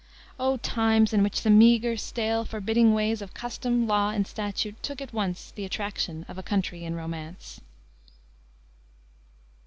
[0.39, 4.99] Oh times In which the meager, stale, forbidding ways Of custom, law, and statute took
[4.99, 7.61] at once The attraction of a country in romance."